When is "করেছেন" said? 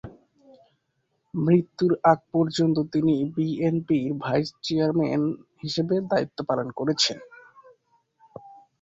6.79-7.17